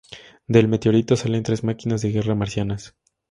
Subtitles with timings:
[0.47, 2.95] Del meteorito salen tres máquinas de guerra marcianas.